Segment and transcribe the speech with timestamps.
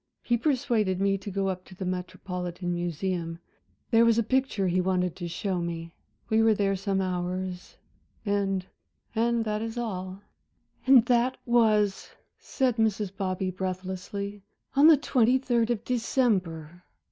[0.23, 3.37] He persuaded me to go up to the Metropolitan Museum
[3.91, 5.93] there was a picture he wanted to show me.
[6.27, 7.77] We were there some hours.
[8.25, 8.65] And
[9.13, 10.23] and that is all."
[10.87, 12.09] "And that was,"
[12.39, 13.15] said Mrs.
[13.15, 14.41] Bobby breathlessly,
[14.75, 16.81] "on the twenty third of December.